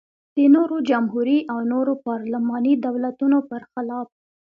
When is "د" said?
0.37-0.37